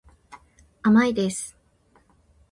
[0.81, 1.55] 甘いです。